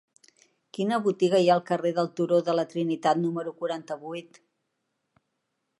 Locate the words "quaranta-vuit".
3.61-4.43